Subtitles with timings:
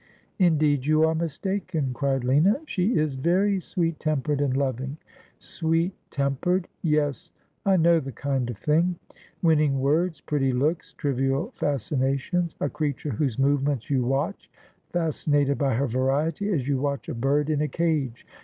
[0.49, 4.97] 'Indeed you are mistaken,' cried Lina;' she is very sweet tempered and loving.''
[5.57, 6.67] Sweet tempered!
[6.81, 7.31] Yes;
[7.67, 8.95] I know the kind of thing.
[9.43, 14.49] Win ning words, pretty looks, trivial fascinations; a creature whose movements you watch—
[14.91, 18.25] fascinated by her variety— as yoiT watch a bird in a cage.